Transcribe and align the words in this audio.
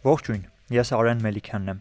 Ողջույն, 0.00 0.44
ես 0.72 0.90
Արեն 0.96 1.18
Մելիքյանն 1.20 1.70
եմ։ 1.70 1.80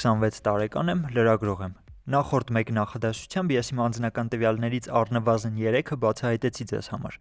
26 0.00 0.38
տարեկան 0.46 0.90
եմ, 0.92 1.00
լրագրող 1.12 1.58
եմ։ 1.66 1.74
Նախորդ 2.14 2.52
մեկ 2.56 2.70
նախադասությամբ 2.78 3.52
ես 3.52 3.68
իմ 3.74 3.82
անձնական 3.84 4.30
տվյալներից 4.32 4.88
առնվազն 5.00 5.58
3-ը 5.58 5.98
բացահայտեցի 6.04 6.66
ձեզ 6.70 6.88
համար։ 6.94 7.18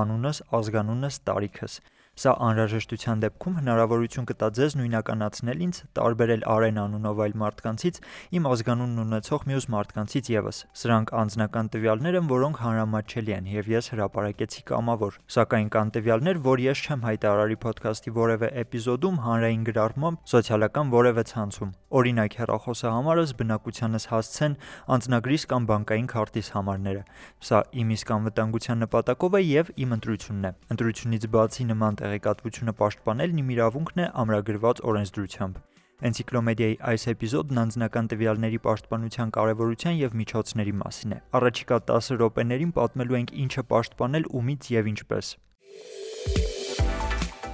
Անունս, 0.00 0.40
ազգանունս, 0.56 1.18
տարիքս։ 1.28 1.74
Սա 2.20 2.34
անհրաժեշտության 2.44 3.20
դեպքում 3.22 3.54
հնարավորություն 3.56 4.26
կտա 4.28 4.48
ձեզ 4.56 4.74
նույնականացնել 4.76 5.60
ինձ, 5.64 5.76
տարբերել 5.96 6.42
Արեն 6.52 6.80
անունով 6.82 7.20
այլ 7.24 7.36
մարդկանցից, 7.40 8.00
իմ 8.36 8.48
ազգանունն 8.50 9.00
ունեցող 9.06 9.46
մյուս 9.48 9.66
մարդկանցից 9.72 10.28
եւս։ 10.34 10.58
Սրանք 10.80 11.12
անձնական 11.16 11.70
տվյալներ 11.72 12.18
են, 12.20 12.28
որոնք 12.28 12.60
հանրամատչելի 12.60 13.34
են, 13.40 13.48
եւ 13.56 13.70
ես 13.72 13.88
հրապարակեցի 13.94 14.64
կամավոր։ 14.68 15.16
Սակայն 15.32 15.70
կան 15.80 15.92
տվյալներ, 15.96 16.42
որ 16.44 16.64
ես 16.68 16.84
չեմ 16.84 17.00
հայտարարի 17.08 17.56
ոդքասթի 17.64 18.12
որևէ 18.20 18.52
էպիզոդում, 18.60 19.16
հանրային 19.24 19.64
գրառմամբ, 19.70 20.20
սոցիալական 20.28 20.92
որևէ 21.00 21.24
ցանցում։ 21.30 21.72
Օրինակ 21.90 22.36
հեռախոսահամարս, 22.40 23.30
բնակությանս 23.40 24.04
հասցեն, 24.10 24.52
անձնագրիս 24.94 25.44
կամ 25.50 25.64
բանկային 25.70 26.10
քարտիս 26.10 26.52
համարները։ 26.54 27.02
Սա 27.48 27.58
իմ 27.80 27.88
իսկ 27.96 28.12
անվտանգության 28.14 28.84
նպատակով 28.84 29.36
է 29.40 29.42
եւ 29.42 29.72
իմ 29.80 29.96
ընտրությունն 29.98 30.46
է։ 30.46 30.52
Ընտրությունից 30.70 31.26
բացի 31.34 31.66
նման 31.70 31.98
տեղեկատվությունը 32.10 32.72
պաշտպանելն 32.80 33.40
իմ 33.40 33.50
իրավունքն 33.54 34.00
է 34.02 34.06
ամրագրված 34.22 34.80
օրենսդրությամբ։ 34.90 35.58
Էնցիկլոմեդիայի 36.00 36.76
այս 36.90 37.02
էպիզոդն 37.12 37.60
անձնական 37.60 38.08
տվյալների 38.10 38.60
պաշտպանության 38.64 39.32
կարևորության 39.36 39.98
եւ 40.00 40.16
միջոցների 40.20 40.74
մասին 40.80 41.14
է։ 41.14 41.18
Առաջիկա 41.40 41.78
10 41.92 42.10
րոպեներին 42.16 42.72
պատմելու 42.80 43.18
ենք 43.20 43.34
ինչը 43.44 43.64
պաշտպանել 43.74 44.28
ումից 44.40 44.70
եւ 44.80 44.90
ինչպես։ 44.94 45.30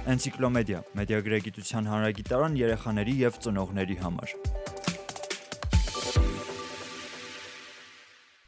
Էնցիկլոմեդիա՝ 0.07 0.81
մեդիագրագիտության 1.01 1.91
հանրագիտարան 1.91 2.59
երեխաների 2.63 3.15
եւ 3.27 3.41
ծնողների 3.43 4.01
համար։ 4.07 4.37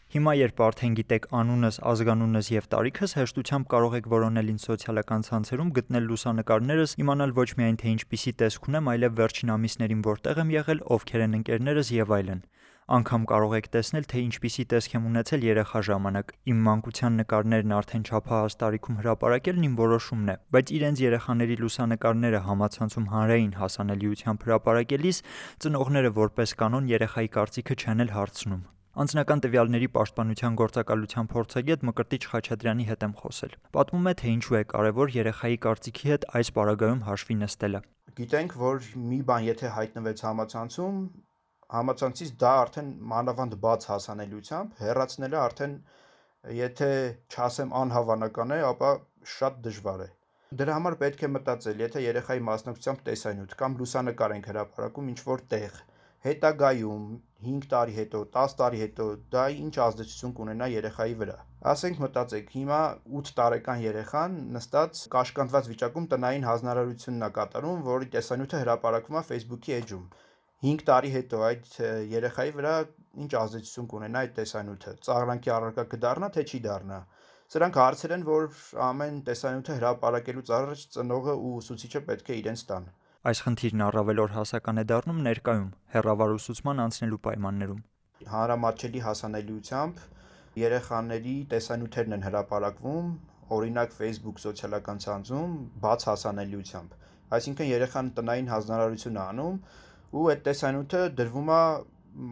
Հիմա 0.09 0.31
երբ 0.33 0.61
արդեն 0.65 0.93
գիտեք 0.97 1.25
անունս, 1.37 1.75
ազգանունս 1.85 2.47
եւ 2.49 2.67
տարիքս, 2.73 3.11
հեշտությամբ 3.19 3.65
կարող 3.69 3.97
եք 3.99 4.07
որոնել 4.09 4.47
ինձ 4.55 4.63
սոցիալական 4.65 5.25
ցանցերում, 5.27 5.73
գտնել 5.75 6.07
լուսանկարներս, 6.09 6.95
իմանալ 7.03 7.33
ոչ 7.37 7.49
միայն 7.59 7.77
թե 7.77 7.91
ինչպիսի 7.93 8.33
տեսք 8.39 8.69
ունեմ, 8.71 8.89
այլև 8.89 9.13
վերջին 9.19 9.51
ամիսներին 9.53 10.01
որտեղ 10.09 10.41
եմ 10.41 10.53
եղել, 10.55 10.81
ովքեր 10.97 11.23
են 11.27 11.37
ընկերներս 11.39 11.91
եւ 11.93 12.13
այլն։ 12.17 12.41
Անկամ 12.89 13.27
կարող 13.29 13.53
եք 13.59 13.69
տեսնել, 13.69 14.09
թե 14.09 14.23
ինչպիսի 14.25 14.65
տեսք 14.73 14.95
եմ 14.97 15.05
ունեցել 15.13 15.45
երեխա 15.45 15.81
ժամանակ։ 15.93 16.33
Իմ 16.49 16.63
մանկության 16.65 17.19
նկարներն 17.21 17.75
արդեն 17.77 18.07
չափահաս 18.09 18.57
տարիքում 18.65 18.97
հրապարակելն 19.03 19.67
իմ 19.69 19.77
որոշումն 19.77 20.33
է, 20.33 20.37
բայց 20.57 20.73
իրենց 20.79 21.03
երեխաների 21.05 21.59
լուսանկարները 21.61 22.41
համացանցում 22.49 23.07
հանրային 23.13 23.53
հասանելիությամբ 23.61 24.49
հրապարակելիս 24.49 25.23
ծնողները 25.69 26.13
որպես 26.17 26.57
կանոն 26.65 26.91
երեխայի 26.97 27.33
կարծիքը 27.37 27.81
չեն 27.85 28.05
էլ 28.09 28.13
հարցնում։ 28.17 28.67
Անձնական 28.99 29.39
տվյալների 29.43 29.87
պաշտպանության 29.95 30.55
գործակալության 30.59 31.27
փորձագետ 31.31 31.83
Մկրտիչ 31.87 32.19
Խաչատրյանի 32.31 32.85
հետ 32.89 33.03
եմ 33.05 33.11
խոսել։ 33.19 33.53
Պատմում 33.77 34.09
է, 34.11 34.13
թե 34.19 34.31
ինչու 34.35 34.57
է 34.59 34.61
կարևոր 34.73 35.13
երեխայի 35.15 35.59
կարծիքի 35.65 36.09
հետ 36.09 36.25
այս 36.39 36.49
պարագայում 36.57 37.03
հաշվի 37.07 37.37
նստելը։ 37.43 37.81
Գիտենք, 38.19 38.55
որ 38.59 38.89
մի 39.11 39.19
բան 39.29 39.45
եթե 39.47 39.71
հայտնվեց 39.77 40.23
համացանցում, 40.27 40.97
համացանցից 41.79 42.33
դա 42.43 42.51
արդեն 42.65 42.91
մանավանդ 43.13 43.55
բաց 43.63 43.87
հասանելիությամբ 43.93 44.83
հեռացնելը 44.83 45.39
արդեն 45.47 45.79
եթե 46.59 46.91
չասեմ 47.31 47.73
անհավանական 47.79 48.51
է, 48.51 48.59
ապա 48.73 48.91
շատ 49.39 49.63
դժվար 49.69 50.03
է։ 50.03 50.09
Դրա 50.59 50.75
համար 50.75 50.99
պետք 50.99 51.23
է 51.23 51.31
մտածել, 51.39 51.81
եթե 51.87 52.03
երեխայի 52.09 52.45
մասնակցությամբ 52.51 53.07
տեսանյութ 53.07 53.57
կամ 53.63 53.79
լուսանկար 53.79 54.35
ենք 54.35 54.47
հրապարակում 54.49 55.09
ինչ-որ 55.13 55.43
տեղ, 55.55 55.81
հետագայում 56.25 57.03
5 57.47 57.67
տարի 57.71 57.93
հետո, 57.95 58.19
10 58.35 58.53
տարի 58.59 58.79
հետո 58.83 59.05
դա 59.33 59.43
ինչ 59.63 59.75
ազդեցություն 59.85 60.33
կունենա 60.39 60.67
երեխայի 60.73 61.13
վրա։ 61.21 61.35
Ասենք 61.73 62.01
մտածեք, 62.03 62.49
հիմա 62.55 62.79
8 63.19 63.31
տարեկան 63.39 63.83
երեխան 63.83 64.35
նստած 64.55 65.03
կաշկանդված 65.15 65.69
վիճակում 65.71 66.09
տնային 66.13 66.47
հանրարարությունն 66.49 67.27
է 67.27 67.31
կատարում, 67.39 67.85
որի 67.87 68.09
տեսանյութը 68.15 68.61
հրապարակվում 68.63 69.19
է 69.19 69.23
Facebook-ի 69.29 69.77
էջում։ 69.79 70.05
5 70.67 70.85
տարի 70.91 71.13
հետո 71.15 71.41
այդ 71.49 71.79
երեխայի 72.19 72.53
վրա 72.59 72.75
ինչ 73.23 73.31
ազդեցություն 73.39 73.89
կունենա 73.95 74.23
այդ 74.25 74.33
տեսանյութը։ 74.39 74.95
Ծաղրանքի 75.07 75.53
առարկա 75.55 75.85
կդառնա, 75.95 76.29
թե 76.35 76.43
չի 76.49 76.59
դառնա։ 76.67 76.99
Սրանք 77.49 77.77
հարցեր 77.81 78.11
են, 78.19 78.23
որ 78.27 78.49
ամեն 78.85 79.21
տեսանյութը 79.29 79.77
հրապարակելուց 79.79 80.51
առաջ 80.59 80.81
ծնողը 80.95 81.33
ու 81.45 81.53
ուսուցիչը 81.59 82.01
պետք 82.09 82.27
է 82.29 82.35
իրենց 82.43 82.65
տան։ 82.69 82.89
Այս 83.27 83.39
խնդիրն 83.43 83.81
առավել 83.83 84.19
հասական 84.31 84.79
է 84.79 84.83
դառնում 84.89 85.17
ներկայում 85.23 85.71
հեռավար 85.93 86.33
ուսուցման 86.35 86.81
անցնելու 86.83 87.17
պայմաններում։ 87.25 87.79
Հանրամատչելի 88.33 89.01
հասանելիությամբ 89.05 89.97
երեխաների 90.61 91.33
տեսանյութերն 91.53 92.15
են 92.15 92.23
հրապարակվում, 92.27 93.09
օրինակ 93.57 93.91
Facebook 93.97 94.39
սոցիալական 94.43 95.03
ցանցում 95.03 95.57
բաց 95.83 96.05
հասանելիությամբ։ 96.09 96.95
Այսինքն 97.39 97.69
երեխան 97.71 98.11
տնային 98.21 98.47
հանրարարություն 98.53 99.19
է 99.19 99.23
անում 99.25 99.57
ու 100.15 100.23
այդ 100.35 100.45
տեսանյութը 100.47 101.01
դրվում 101.19 101.51
է 101.59 101.61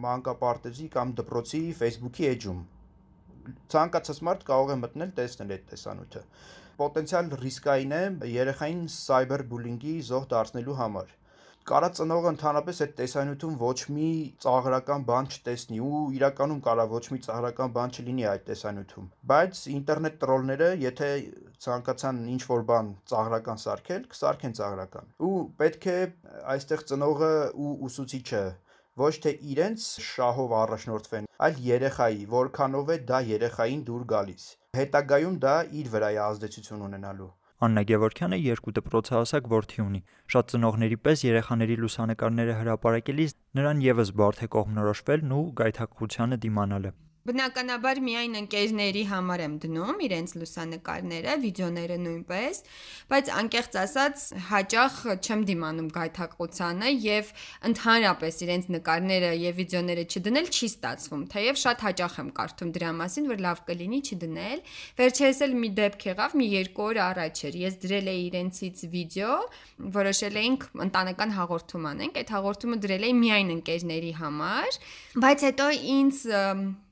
մանկապարտեզի 0.08 0.88
կամ 0.96 1.12
դպրոցի 1.20 1.62
Facebook-ի 1.82 2.30
էջում։ 2.32 2.64
Ցանկացած 3.76 4.24
մարդ 4.24 4.48
կարող 4.48 4.72
է 4.72 4.78
մտնել 4.88 5.12
տեսնել 5.20 5.54
այդ 5.58 5.68
տեսանյութը 5.74 6.24
պոտենցիալ 6.82 7.30
ռիսկային 7.44 7.94
է 8.00 8.02
երեխային 8.34 8.82
սայբերբուլինգի 8.96 9.94
զոհ 10.10 10.28
դարձնելու 10.34 10.76
համար 10.82 11.16
կարա 11.68 11.88
ծնողը 11.96 12.30
ընդհանրապես 12.32 12.78
այդ 12.84 12.92
տեսանյութում 12.98 13.56
ոչ 13.60 13.78
մի 13.94 14.10
ծաղրական 14.44 15.02
բան 15.08 15.26
չտեսնի 15.34 15.80
ու 15.84 15.98
իրականում 16.18 16.62
կարա 16.68 16.86
ոչ 16.92 17.02
մի 17.12 17.18
ծաղրական 17.26 17.74
բան 17.74 17.92
չլինի 17.98 18.24
այդ 18.30 18.46
տեսանյութում 18.46 19.10
բայց 19.32 19.60
ինտերնետ 19.74 20.16
տրոլները 20.22 20.70
եթե 20.84 21.10
ցանկացան 21.66 22.22
ինչ 22.36 22.40
որ 22.52 22.64
բան 22.70 22.88
ծաղրական 23.12 23.60
սարքել 23.64 24.08
կսարքեն 24.14 24.56
ծաղրական 24.60 25.12
ու 25.28 25.34
պետք 25.60 25.90
է 25.92 25.98
այստեղ 26.56 26.86
ծնողը 26.92 27.32
ու 27.66 27.74
ուսուցիչը 27.90 28.42
ոչ 29.00 29.14
թե 29.24 29.32
իրենց 29.54 29.88
շահով 30.10 30.54
առաջնորդվեն 30.62 31.28
այլ 31.48 31.60
երեխայի 31.72 32.24
որքանով 32.38 32.94
է 32.94 33.02
դա 33.10 33.20
երեխային 33.32 33.82
դուր 33.90 34.06
գալիս 34.14 34.46
հետագայում 34.78 35.36
դա 35.42 35.52
իր 35.80 35.86
վրա 35.92 36.08
է 36.14 36.18
ազդեցություն 36.28 36.82
ունենալու։ 36.88 37.28
Աննա 37.66 37.82
Գևորքյանը 37.90 38.38
երկու 38.38 38.74
դպրոցահասակ 38.76 39.48
որդի 39.52 39.80
ունի։ 39.84 40.00
Շատ 40.34 40.52
ծնողների 40.52 40.98
պես 41.08 41.24
երեխաների 41.26 41.76
լուսանկարները 41.82 42.54
հրապարակելիս 42.60 43.34
նրան 43.58 43.82
եւս 43.88 44.12
բարդ 44.20 44.44
է 44.46 44.50
կողմնորոշվելն 44.54 45.34
ու 45.38 45.44
գայթակղությանը 45.62 46.38
դիմանալը։ 46.44 46.92
Բնականաբար 47.28 47.98
միայն 48.00 48.36
ընկերների 48.38 49.02
համար 49.10 49.40
եմ 49.44 49.54
դնում 49.60 49.98
իրենց 50.06 50.30
լուսանկարները, 50.40 51.32
վիդեոները 51.42 51.98
նույնպես, 52.04 52.60
բայց 53.10 53.30
անկեղծ 53.38 53.76
ասած 53.82 54.22
հաճախ 54.48 54.96
չեմ 55.18 55.42
դիմանում 55.50 55.90
գայթակղությանը 55.98 56.92
եւ 57.04 57.32
ընդհանրապես 57.68 58.40
իրենց 58.48 58.70
նկարները 58.78 59.32
եւ 59.44 59.60
վիդեոները 59.60 60.06
չդնել 60.08 60.48
չի 60.48 60.70
ստացվում, 60.72 61.26
թեև 61.36 61.60
շատ 61.64 61.84
հաճախ 61.88 62.18
եմ 62.24 62.30
կարդում 62.38 62.72
դրա 62.78 62.94
մասին, 63.02 63.28
որ 63.28 63.44
լավ 63.44 63.62
կլինի 63.68 64.00
չդնել։ 64.08 64.64
Վերջերս 65.02 65.44
էլ 65.48 65.56
մի 65.68 65.70
դեպք 65.78 66.08
եղավ, 66.08 66.36
մի 66.38 66.48
երկու 66.56 66.88
օր 66.88 67.00
առաջ 67.12 67.44
էր։ 67.48 67.60
Ես 67.68 67.78
դրել 67.84 68.12
էի 68.14 68.26
իրենցից 68.28 68.84
վիդեո, 68.96 69.36
որոշել 69.98 70.42
էինք 70.48 70.68
ընտանեկան 70.88 71.38
հաղորդում 71.38 71.88
անենք, 71.92 72.20
այդ 72.24 72.36
հաղորդումը 72.38 72.82
դրել 72.88 73.08
էի 73.08 73.16
միայն 73.18 73.56
ընկերների 73.58 74.12
համար, 74.24 74.82
բայց 75.28 75.48
հետո 75.48 75.72
ինձ 75.98 76.26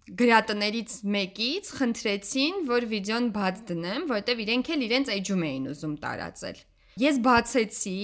գրատներից 0.06 0.92
մեկից 1.16 1.68
խնդրեցին, 1.80 2.58
որ 2.68 2.86
վիդեոն 2.92 3.24
բաց 3.34 3.62
դնեմ, 3.70 4.04
որովհետև 4.06 4.42
իրենք 4.44 4.68
էլ 4.76 4.84
իրենց 4.86 5.08
էջում 5.16 5.44
էին 5.46 5.64
ուզում 5.72 5.94
տարածել։ 6.04 6.60
Ես 6.96 7.16
բացեցի, 7.26 7.96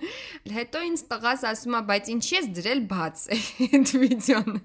հետո 0.58 0.82
ինձ 0.88 1.00
տղաս 1.10 1.40
ասում 1.48 1.74
է, 1.74 1.80
բայց 1.88 2.10
ինչի 2.12 2.34
ես 2.36 2.50
դրել 2.58 2.82
բաց 2.92 3.22
այդ 3.32 3.94
վիդեոն։ 4.02 4.60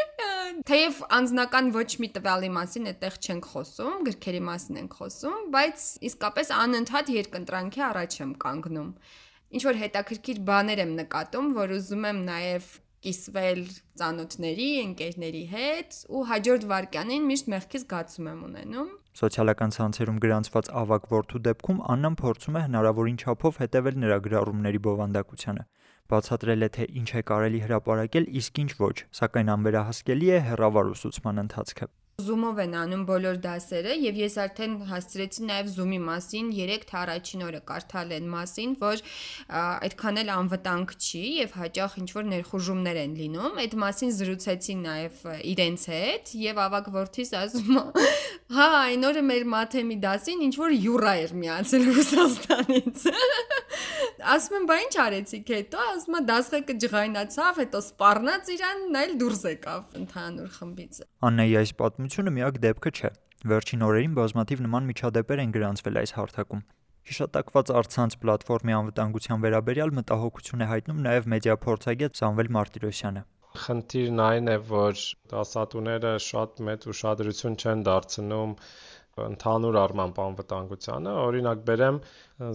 Թեև 0.70 1.00
անձնական 1.18 1.68
ոչ 1.74 1.90
մի 2.00 2.08
տվյալի 2.14 2.50
մասին 2.54 2.88
այդտեղ 2.90 3.18
չենք 3.20 3.48
խոսում, 3.50 3.98
գրքերի 4.06 4.40
մասին 4.46 4.80
ենք 4.80 4.96
խոսում, 5.00 5.38
բայց 5.54 5.84
իսկապես 6.10 6.52
անընդհատ 6.56 7.12
երկընտրանքի 7.16 7.84
առաջ 7.90 8.16
եմ 8.20 8.32
կանգնում։ 8.44 8.90
Ինչ 9.50 9.62
որ 9.66 9.80
հետաքրքիր 9.80 10.42
բաներ 10.50 10.82
եմ 10.84 10.92
նկատում, 11.00 11.52
որ 11.58 11.74
ուզում 11.80 12.08
եմ 12.10 12.20
նաև 12.28 12.68
կիսվել 13.04 13.60
ծանոթների, 14.00 14.68
ընկերների 14.84 15.42
հետ 15.50 15.98
ու 16.12 16.24
հաջորդ 16.30 16.66
վարքյանին 16.72 17.28
միշտ 17.30 17.50
մեղքից 17.54 17.84
գացում 17.92 18.28
եմ 18.30 18.42
ունենում։ 18.48 18.90
Սոցիալական 19.20 19.74
ցանցերում 19.76 20.18
գրանցված 20.24 20.70
ավակ 20.80 21.08
ворթու 21.12 21.40
դեպքում 21.46 21.80
Աննան 21.94 22.18
փորձում 22.20 22.58
է 22.60 22.64
հնարավորին 22.66 23.20
չափով 23.24 23.62
հետևել 23.64 23.96
նրա 24.04 24.18
գրառումների 24.26 24.82
բովանդակությանը։ 24.86 25.64
Բացատրել 26.10 26.66
է 26.66 26.68
թե 26.76 26.86
ինչ 27.00 27.08
է 27.10 27.24
կարելի 27.30 27.60
հրապարակել, 27.64 28.28
իսկ 28.40 28.60
ինչ 28.64 28.70
ոչ, 28.84 28.96
սակայն 29.20 29.54
անվերահասկելի 29.56 30.30
է 30.36 30.44
հերավար 30.50 30.94
ուսուցման 30.94 31.44
ընթացքը։ 31.46 31.90
Zoom-ով 32.26 32.60
են 32.64 32.74
անում 32.80 33.04
բոլոր 33.08 33.40
դասերը 33.44 33.96
եւ 34.00 34.20
ես 34.20 34.36
արդեն 34.44 34.74
հասցրեցի 34.90 35.46
նաեւ 35.50 35.70
Zoom-ի 35.74 36.00
մասին 36.06 36.50
3 36.58 36.86
թե 36.90 36.96
առաջին 37.00 37.44
օրը 37.48 37.60
կարդալ 37.70 38.14
են 38.16 38.28
մասին, 38.34 38.74
որ 38.80 39.02
այդքան 39.60 40.20
էլ 40.22 40.32
անվտանգ 40.36 40.94
չի 41.00 41.24
եւ 41.40 41.56
հաճախ 41.60 41.96
ինչ 42.00 42.08
որ 42.20 42.28
ներխուժումներ 42.30 43.00
են 43.04 43.14
լինում։ 43.20 43.60
Այդ 43.64 43.76
մասին 43.84 44.14
զրուցեցի 44.20 44.76
նաեւ 44.80 45.24
իրենց 45.54 45.86
հետ 45.94 46.34
եւ 46.44 46.62
ավակ 46.66 46.92
ворթիս 46.96 47.34
ասում 47.40 47.80
հա 48.50 48.68
այն 48.80 49.06
օրը 49.10 49.20
մեր 49.30 49.44
մաթեմի 49.54 49.96
դասին 50.04 50.40
ինչ 50.50 50.54
որ 50.58 50.72
յուրա 50.74 51.12
էր 51.24 51.34
միացել 51.44 51.84
Ռուսաստանից։ 52.00 53.04
Ասում 54.30 54.56
եմ, 54.58 54.64
բա 54.68 54.76
ինչ 54.84 54.94
արեցիք 55.00 55.50
հետո, 55.54 55.84
ասում 55.94 56.16
է 56.18 56.20
դասղեկը 56.28 56.74
ջղայնացավ, 56.82 57.60
հետո 57.62 57.80
սպառնաց 57.86 58.50
իրան, 58.54 58.82
նայել 58.94 59.14
դուրս 59.20 59.42
եկավ 59.48 59.96
ընդհանուր 60.00 60.50
խմբից։ 60.56 60.98
Աննայի 61.30 61.54
այս 61.60 61.72
պատմությունը 61.80 62.09
միակ 62.36 62.56
դեպքը 62.64 62.90
չէ։ 63.00 63.10
Վերջին 63.50 63.82
օրերին 63.86 64.14
բազմաթիվ 64.18 64.62
նման 64.66 64.88
միջադեպեր 64.90 65.42
են 65.44 65.52
գրանցվել 65.56 65.98
այս 66.00 66.12
հարթակում։ 66.16 66.62
Հիշատակված 67.10 67.70
արցանց 67.80 68.16
պլատֆորմի 68.22 68.74
անվտանգության 68.78 69.44
վերաբերյալ 69.44 69.92
մտահոգություն 69.98 70.64
է 70.64 70.68
հայտնում 70.70 70.98
նաև 71.06 71.28
մեդիա 71.34 71.56
փորձագետ 71.64 72.20
Սամվել 72.20 72.50
Մարտիրոսյանը։ 72.56 73.22
Խնդիրն 73.62 74.20
այն 74.26 74.50
է, 74.50 74.58
որ 74.68 75.00
դասատուները 75.32 76.12
շատ 76.26 76.60
մեծ 76.68 76.86
ուշադրություն 76.92 77.56
չեն 77.64 77.86
դարձնում 77.88 78.54
ընդհանուր 79.30 79.78
առմամբ 79.80 80.20
անվտանգությանը, 80.26 81.16
օրինակ 81.24 81.64
բերեմ 81.70 81.98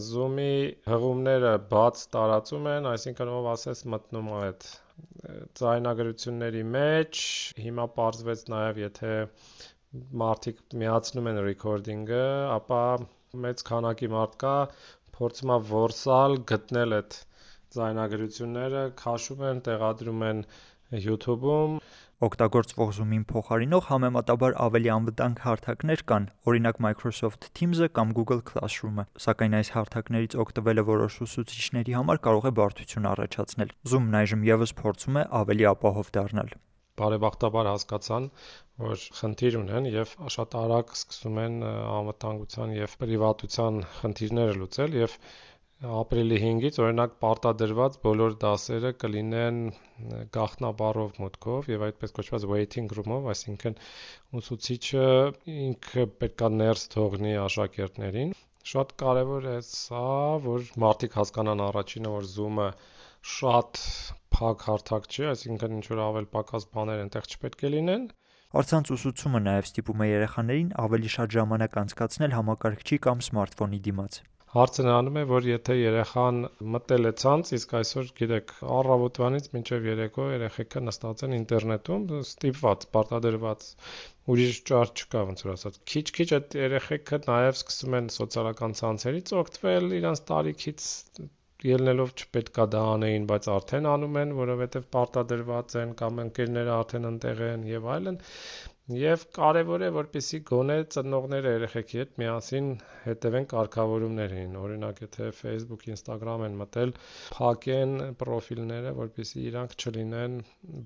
Zoom-ի 0.06 0.54
հղումները 0.94 1.54
բաց 1.74 2.08
տարածում 2.16 2.72
են, 2.76 2.90
այսինքն 2.94 3.34
ով 3.40 3.50
ասես 3.56 3.84
մտնում 3.96 4.32
է 4.32 4.40
այդ 4.46 4.70
ձայնագրությունների 5.60 6.62
մեջ, 6.76 7.22
հիմա 7.66 7.86
parzvets 7.96 8.46
նաև 8.54 8.80
եթե 8.82 9.14
մարդիկ 10.22 10.62
միացնում 10.82 11.30
են 11.32 11.40
recording-ը, 11.48 12.22
ապա 12.56 12.82
մեծ 13.46 13.64
քանակի 13.70 14.10
մարդ 14.16 14.38
կա 14.46 14.54
փորձում 15.18 15.54
է 15.56 15.60
որսալ, 15.72 16.38
գտնել 16.54 16.98
այդ 17.00 17.18
ձայնագրությունները, 17.78 18.86
քաշում 19.04 19.46
են, 19.52 19.62
տեղադրում 19.70 20.26
են 20.32 20.44
YouTube-ում 21.08 21.80
Օգտագործվող 22.24 22.92
Zoom-ին 22.96 23.24
փոխարինող 23.28 23.88
համեմատաբար 23.90 24.54
ավելի 24.66 24.92
անվտանգ 24.94 25.40
հարթակներ 25.44 26.04
կան, 26.12 26.28
օրինակ 26.48 26.78
Microsoft 26.86 27.48
Teams-ը 27.60 27.90
կամ 27.98 28.14
Google 28.16 28.40
Classroom-ը, 28.50 29.04
սակայն 29.26 29.58
այս 29.60 29.72
հարթակներից 29.76 30.38
օգտվելը 30.46 30.86
որոշ 30.90 31.18
ուսուցիչների 31.26 31.98
համար 31.98 32.22
կարող 32.28 32.48
է 32.48 32.52
բարդություն 32.60 33.10
առաջացնել։ 33.12 33.74
Zoom-ն 33.92 34.16
այժմ 34.22 34.46
եւս 34.48 34.74
փորձում 34.80 35.20
է 35.20 35.26
ավելի 35.44 35.68
ապահով 35.76 36.14
դառնալ 36.16 36.56
բարեբախտաբար 36.96 37.68
հասկացան, 37.68 38.30
որ 38.80 39.02
խնդիր 39.20 39.56
ունեն 39.60 39.88
եւ 39.92 40.14
շատ 40.36 40.56
արագ 40.62 40.94
սկսում 40.96 41.40
են 41.44 41.58
անվտանգության 41.68 42.72
եւ 42.78 42.94
պրիվատության 43.02 43.82
խնդիրները 43.98 44.56
լուծել 44.62 44.96
եւ 45.02 45.18
ապրիլի 45.86 46.38
5-ից 46.42 46.78
օրինակ 46.82 47.14
պարտադրված 47.24 47.98
բոլոր 48.06 48.36
դասերը 48.42 48.92
կլինեն 49.04 49.60
գաղտնաբառով 50.36 51.20
մուտքով 51.22 51.70
եւ 51.72 51.86
այդպես 51.88 52.16
կոչված 52.18 52.48
waiting 52.52 52.90
room-ով, 52.98 53.30
այսինքն 53.34 53.78
ուսուցիչը 54.40 55.06
ինքը 55.56 56.06
պետքա 56.24 56.52
ներս 56.56 56.86
թողնի 56.96 57.34
աշակերտներին։ 57.46 58.36
Շատ 58.66 58.94
կարևոր 59.04 59.50
է 59.52 59.58
սա, 59.70 60.04
որ 60.46 60.70
մարդիկ 60.86 61.18
հասկանան 61.22 61.66
առաջինը, 61.70 62.14
որ 62.16 62.30
Zoom-ը 62.34 62.70
շատ 63.36 63.82
փակ 64.36 64.68
հարթակ 64.70 65.10
չի, 65.10 65.26
այսինքն 65.32 65.80
ինչ 65.80 65.86
որ 65.94 66.06
ավել 66.10 66.30
պակաս 66.34 66.70
բաներ 66.76 67.04
այնտեղ 67.06 67.30
չպետք 67.36 67.66
է 67.66 67.74
լինեն։ 67.76 68.08
Արցանց 68.56 68.92
ուսուցումը 68.96 69.42
նաև 69.46 69.70
ստիպում 69.70 70.06
է 70.06 70.08
երեխաներին 70.12 70.70
ավելի 70.86 71.12
շատ 71.16 71.36
ժամանակ 71.36 71.78
անցկացնել 71.82 72.36
համակարգչի 72.40 73.00
կամ 73.06 73.24
սմարթֆոնի 73.26 73.80
դիմաց։ 73.90 74.20
Հարցը 74.56 74.84
նրանում 74.88 75.18
է, 75.20 75.22
որ 75.30 75.48
եթե 75.50 75.76
երեխան 75.78 76.38
մտել 76.74 77.10
է 77.10 77.12
ցանց, 77.22 77.50
իսկ 77.58 77.74
այսօր 77.80 78.12
գիտեք, 78.20 78.52
առավոտվանից 78.76 79.50
մինչև 79.56 79.88
երեկո 79.90 80.28
երեխեքը 80.32 80.84
նստած 80.86 81.24
են 81.28 81.36
ինտերնետում, 81.38 82.06
ստիպված, 82.20 82.86
պարտադրված 82.96 83.66
ուրիշ 84.36 84.60
ճար 84.70 84.94
չկա 85.02 85.24
ոնց 85.32 85.44
որ 85.48 85.54
ասած։ 85.56 85.80
Քիչ-քիչ 85.94 86.28
այդ 86.40 86.56
երեխեքը 86.62 87.20
նաև 87.26 87.60
սկսում 87.60 87.98
են 88.00 88.08
սոցիալական 88.20 88.78
ցանցերից 88.80 89.34
օգտվել 89.42 89.98
իրանց 90.00 90.24
տարիքից 90.32 90.88
ելնելով 91.66 92.14
չպետքա 92.22 92.66
դա 92.76 92.86
անեին, 92.94 93.28
բայց 93.30 93.50
արդեն 93.58 93.86
անում 93.92 94.18
են, 94.22 94.34
որովհետև 94.40 94.88
պարտադրված 94.96 95.76
են 95.82 95.94
կամ 96.02 96.24
ընկերները 96.26 96.74
արդեն 96.80 97.10
ընտեղ 97.12 97.44
են 97.50 97.68
եւ 97.72 97.88
այլն։ 97.96 98.20
Եվ 98.94 99.22
կարևոր 99.36 99.84
է, 99.86 99.88
որպեսզի 99.94 100.40
գոնե 100.48 100.74
ծնողները 100.96 101.54
երեխեքի 101.54 102.00
հետ 102.00 102.12
միասին 102.22 102.68
հետևեն 103.06 103.48
կարգավորումներին։ 103.54 104.54
Օրինակ, 104.60 105.00
եթե 105.06 105.30
Facebook, 105.38 105.88
Instagram 105.94 106.44
են 106.48 106.60
մտել, 106.60 106.94
փակեն 107.38 107.96
պրոֆիլները, 108.20 108.92
որպեսզի 109.00 109.48
իրանք 109.54 109.74
չլինեն 109.82 110.38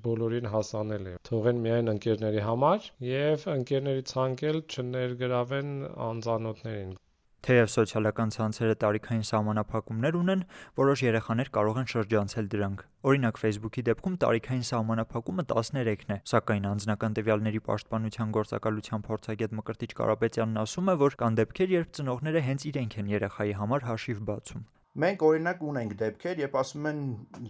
բոլորին 0.07 0.50
հասանելի։ 0.56 1.18
Թողեն 1.31 1.62
միայն 1.68 1.96
ընկերների 1.98 2.48
համար 2.48 2.90
եւ 3.10 3.46
ընկերների 3.57 4.07
ցանկել 4.16 4.63
չներգրավեն 4.63 5.78
անծանոթներին։ 6.10 6.98
Թեև 7.39 7.69
սոցիալական 7.71 8.31
ցանցերը 8.36 8.74
տարիքային 8.83 9.21
սահմանափակումներ 9.30 10.15
ունեն, 10.19 10.41
որոշ 10.80 11.03
երեխաներ 11.06 11.51
կարող 11.56 11.77
են 11.80 11.86
շրջանցել 11.91 12.50
դրանք։ 12.53 12.81
Օրինակ 13.12 13.39
Facebook-ի 13.39 13.83
դեպքում 13.89 14.18
տարիքային 14.24 14.65
սահմանափակումը 14.69 15.45
13-ն 15.51 16.12
է, 16.15 16.18
սակայն 16.31 16.68
անձնական 16.71 17.15
տվյալների 17.19 17.62
պաշտպանության 17.69 18.33
գործակալության 18.39 19.06
փորձագետ 19.07 19.56
Մկրտիչ 19.59 19.91
Կարապետյանն 20.01 20.59
ասում 20.65 20.91
է, 20.91 20.97
որ 21.00 21.18
կան 21.24 21.39
դեպքեր, 21.39 21.74
երբ 21.80 21.95
ծնողները 21.95 22.44
հենց 22.50 22.68
իրենք 22.74 23.00
են 23.00 23.15
երեխայի 23.15 23.56
համար 23.63 23.88
հաշիվ 23.88 24.21
բացում։ 24.27 24.68
Մենք 25.00 25.21
օրինակ 25.24 25.59
ունենք 25.69 25.91
դեպքեր, 25.95 26.39
երբ 26.44 26.56
ասում 26.59 26.88
են 26.89 27.01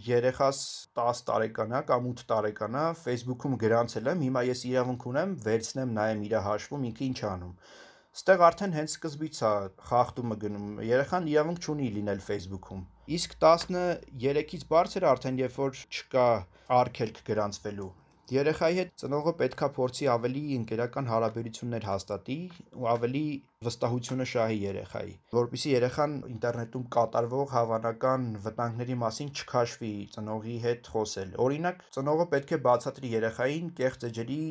երեխաս 0.06 0.58
10 1.00 1.22
տարեկան 1.30 1.72
է 1.74 1.80
կամ 1.90 2.08
8 2.10 2.26
տարեկան 2.30 2.76
է, 2.78 2.82
Facebook-ում 3.00 3.54
գրանցել 3.64 4.10
եմ, 4.12 4.24
հիմա 4.28 4.42
ես 4.50 4.64
իրավունք 4.70 5.06
ունեմ 5.10 5.32
վերցնեմ 5.48 5.94
նայեմ 5.98 6.20
իր 6.28 6.34
հաշվում, 6.46 6.84
ինքը 6.90 7.06
ինչ 7.10 7.20
անում 7.30 7.54
Ստեղ 8.18 8.40
արդեն 8.42 8.72
հենց 8.74 8.92
սկզբից 8.96 9.36
է 9.46 9.48
խախտումը 9.88 10.36
գնում։ 10.44 10.70
Երեխան 10.86 11.26
իրավունք 11.30 11.66
չունի 11.66 11.90
լինել 11.96 12.22
Facebook-ում։ 12.24 12.80
Իսկ 13.16 13.36
13-ից 13.44 14.64
բարձր 14.72 15.04
արդեն 15.10 15.36
երբ 15.40 15.58
որ 15.60 15.82
չկա 15.84 16.24
արգելք 16.78 17.20
գրանցվելու, 17.28 17.86
երեխայի 18.34 18.76
հետ 18.80 18.90
ծնողը 19.02 19.34
պետքա 19.42 19.68
փորձի 19.76 20.08
ավելի 20.14 20.42
ընկերական 20.56 21.10
հարաբերություններ 21.10 21.86
հաստատի 21.90 22.38
ու 22.80 22.88
ավելի 22.94 23.22
վստահությունը 23.68 24.26
շահի 24.32 24.58
երեխայի, 24.64 25.14
որpիսի 25.38 25.74
երեխան 25.76 26.16
ինտերնետում 26.34 26.88
կատարվող 26.98 27.54
հավանական 27.54 28.26
վտանգների 28.48 28.98
մասին 29.04 29.30
չքաշվի 29.38 29.92
ծնողի 30.16 30.56
հետ 30.66 30.92
խոսել։ 30.96 31.38
Օրինակ, 31.46 31.86
ծնողը 31.98 32.28
պետք 32.34 32.56
է 32.58 32.60
բացատրի 32.66 33.14
երեխային 33.14 33.72
կեղծ 33.82 34.10
էջերի 34.10 34.42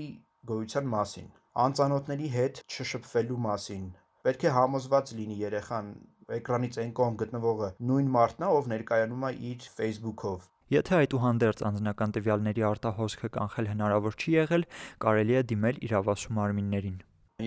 գոյության 0.53 0.91
մասին 0.95 1.29
անծանոթների 1.63 2.29
հետ 2.35 2.61
չշփվելու 2.69 3.39
մասին։ 3.45 3.89
Պետք 4.27 4.45
է 4.45 4.53
համոզված 4.55 5.11
լինի 5.17 5.37
երեխան 5.39 5.89
էկրանից 6.37 6.77
այն 6.83 6.93
կողմ 6.99 7.17
գտնվողը 7.19 7.69
նույն 7.89 8.09
մարդն 8.15 8.45
է, 8.45 8.49
ով 8.59 8.69
ներկայանում 8.73 9.25
է 9.29 9.31
իր 9.49 9.67
Facebook-ով։ 9.79 10.47
Եթե 10.69 10.95
այդուհանդերձ 10.99 11.63
անձնական 11.69 12.11
տվյալների 12.19 12.65
արտահոսքը 12.69 13.29
կանխել 13.39 13.69
հնարավոր 13.71 14.17
չի 14.19 14.35
եղել, 14.35 14.65
կարելի 15.05 15.37
է 15.39 15.43
դիմել 15.51 15.81
իրավասու 15.89 16.35
մարմիններին։ 16.37 16.99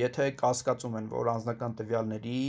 Եթե 0.02 0.26
կասկածում 0.42 0.99
են, 0.99 1.09
որ 1.12 1.31
անձնական 1.37 1.78
տվյալների 1.78 2.40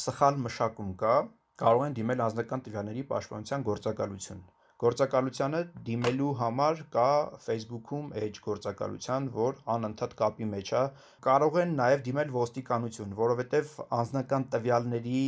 սխալ 0.00 0.42
մշակում 0.48 0.92
կա, 1.04 1.14
կարող 1.62 1.86
են 1.86 1.96
դիմել 2.00 2.26
անձնական 2.26 2.66
տվյալների 2.66 3.06
պաշտպանության 3.12 3.66
գործակալություն։ 3.70 4.42
Գործակալությանը 4.82 5.60
դիմելու 5.84 6.32
համար 6.38 6.80
կա 6.94 7.04
Facebook-ում 7.44 8.10
էջ 8.22 8.40
գործակալության, 8.46 9.28
որ 9.36 9.62
անընդհատ 9.74 10.16
կապի 10.18 10.48
մեջ 10.50 10.72
է։ 10.80 10.82
Կարող 11.26 11.56
են 11.62 11.72
նաև 11.78 12.02
դիմել 12.08 12.34
ոստիկանություն, 12.34 13.14
որովհետև 13.20 13.72
անձնական 14.00 14.44
տվյալների 14.56 15.22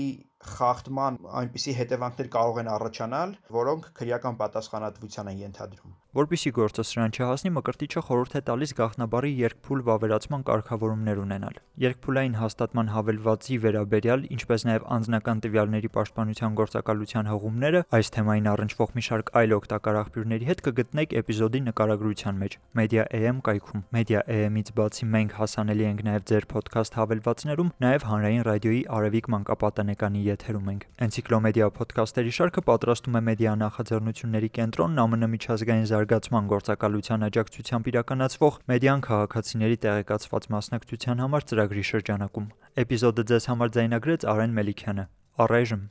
խախտման 0.46 1.16
այնպիսի 1.42 1.72
հետևանքներ 1.78 2.28
կարող 2.34 2.60
են 2.62 2.68
առաջանալ, 2.74 3.32
որոնք 3.58 3.88
քրեական 3.98 4.38
պատասխանատվության 4.42 5.32
են 5.32 5.40
ենթադրում։ 5.48 5.96
Որպիսի 6.18 6.50
գործը 6.56 6.82
սրան 6.88 7.12
չհասնի, 7.14 7.50
Մկրտիչը 7.52 8.02
խորհուրդ 8.08 8.36
է 8.38 8.40
տալիս 8.48 8.70
գաղտնաբարի 8.78 9.30
երկփուլ 9.38 9.82
վավերացման 9.88 10.44
կարգավորումներ 10.48 11.18
ունենալ։ 11.20 11.58
Երկփուլային 11.84 12.38
հաստատման 12.38 12.88
հավելվածի 12.94 13.58
վերաբերյալ, 13.64 14.24
ինչպես 14.38 14.64
նաև 14.68 14.86
անձնական 14.96 15.42
տվյալների 15.44 15.90
պաշտպանության 15.98 16.56
գործակալության 16.58 17.28
հղումները, 17.28 17.82
այս 17.98 18.10
թեմային 18.16 18.48
առնչվող 18.54 18.94
մի 18.98 19.04
շարք 19.08 19.32
այլ 19.38 19.54
օգտակար 19.58 20.00
աղբյուրների 20.00 20.48
հետ 20.48 20.64
կգտնեք 20.68 21.14
էպիզոդի 21.22 21.60
նկարագրության 21.68 22.40
մեջ 22.42 22.58
Media.am 22.78 23.38
կայքում։ 23.46 23.84
Media.am-ից 23.98 24.72
բացի 24.80 25.08
մենք 25.12 25.36
հասանելի 25.38 25.86
ենք 25.92 26.02
նաև 26.08 26.26
ձեր 26.32 26.48
ոդքասթ 26.56 26.98
հավելվածներում, 26.98 27.72
նաև 27.84 28.08
հանրային 28.08 28.44
ռադիոյի 28.48 28.82
Արևիկ 28.98 29.30
մանկապատանեկանի 29.38 30.27
եթերում 30.28 30.70
ենք։ 30.72 30.86
Էնցիկլոմեդիա 31.08 31.68
ոդքասթերի 31.78 32.32
շարքը 32.38 32.64
պատրաստում 32.68 33.18
է 33.18 33.22
մեդիա 33.28 33.52
նախաձեռնությունների 33.64 34.50
կենտրոնն 34.58 35.02
ԱՄՆ 35.18 35.30
միջազգային 35.34 35.90
զարգացման 35.92 36.50
գործակալության 36.54 37.28
աջակցությամբ 37.28 37.92
իրականացվող 37.92 38.58
Մեդիան 38.72 39.04
քաղաքացիների 39.08 39.76
տեղեկացված 39.88 40.50
մասնակցության 40.54 41.22
համար 41.26 41.48
ծրագրի 41.52 41.84
շրջանակում։ 41.92 42.50
Էպիզոդը 42.84 43.28
ձեզ 43.32 43.52
համար 43.52 43.76
ձայնագրեց 43.78 44.28
Արեն 44.32 44.58
Մելիքյանը։ 44.58 45.06
Առայժմ 45.38 45.86